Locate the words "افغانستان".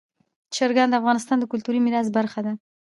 1.01-1.37